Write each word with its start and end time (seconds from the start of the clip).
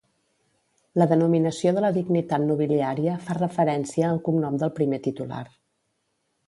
La 1.01 1.07
denominació 1.11 1.73
de 1.75 1.83
la 1.85 1.93
dignitat 1.99 2.47
nobiliària 2.47 3.19
fa 3.29 3.39
referència 3.41 4.11
al 4.15 4.25
cognom 4.31 4.61
del 4.65 4.77
primer 4.81 5.05
titular. 5.11 5.45